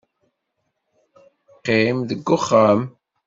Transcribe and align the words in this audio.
Qqim 1.57 1.97
deg 2.09 2.27
uxxam. 2.35 2.81